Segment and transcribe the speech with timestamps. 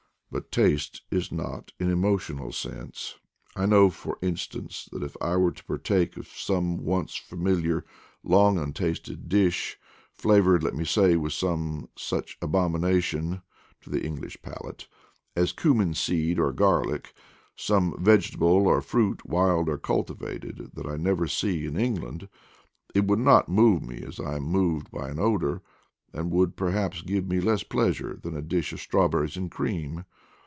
[0.33, 3.15] But taste is not an emotional sense.
[3.53, 7.83] I know, for in stance, that if I were to partake of some once familiar,
[8.23, 9.77] long untasted dish,
[10.13, 13.41] flavored, let me say, with some such abomination
[13.81, 14.87] (to the English pal ate)
[15.35, 17.13] as cummin seed or garlic;
[17.57, 22.29] some vegetable, or fruit, wild or cultivated, that I never see in Eng land,
[22.95, 25.61] it would not move me as I am moved by an odor,
[26.13, 30.05] and would perhaps give me less pleasure than a dish of strawberries and cream.